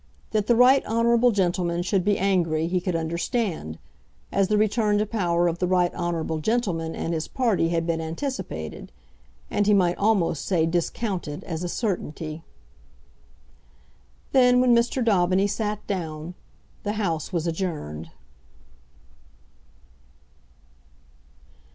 That 0.31 0.47
the 0.47 0.55
right 0.55 0.83
honourable 0.87 1.29
gentleman 1.29 1.83
should 1.83 2.03
be 2.03 2.17
angry 2.17 2.65
he 2.65 2.81
could 2.81 2.95
understand, 2.95 3.77
as 4.31 4.47
the 4.47 4.57
return 4.57 4.97
to 4.97 5.05
power 5.05 5.47
of 5.47 5.59
the 5.59 5.67
right 5.67 5.93
honourable 5.93 6.39
gentleman 6.39 6.95
and 6.95 7.13
his 7.13 7.27
party 7.27 7.69
had 7.69 7.85
been 7.85 8.01
anticipated, 8.01 8.91
and 9.51 9.67
he 9.67 9.75
might 9.75 9.99
almost 9.99 10.45
say 10.45 10.65
discounted 10.65 11.43
as 11.43 11.63
a 11.63 11.69
certainty. 11.69 12.41
Then, 14.31 14.59
when 14.59 14.75
Mr. 14.75 15.05
Daubeny 15.05 15.45
sat 15.45 15.85
down, 15.85 16.33
the 16.81 16.93
House 16.93 17.31
was 17.31 17.45
adjourned. 17.45 18.09